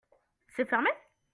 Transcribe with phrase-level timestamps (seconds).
[0.55, 0.89] C'est fermé?